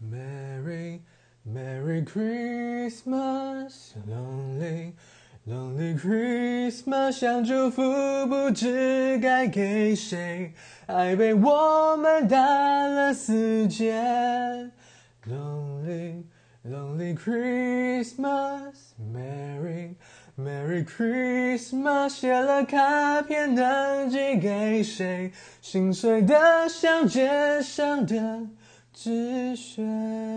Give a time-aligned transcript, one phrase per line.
[0.00, 1.02] Merry
[1.44, 4.94] Merry Christmas, Lonely
[5.46, 7.82] Lonely Christmas，想祝福
[8.26, 10.54] 不知该给谁，
[10.86, 14.72] 爱被我们打了死结。
[15.26, 16.24] Lonely
[16.64, 19.96] Lonely Christmas, Merry
[20.38, 25.32] Merry Christmas，写了卡片能寄给谁？
[25.60, 28.48] 心碎的像街上的。
[28.94, 30.33] 止水。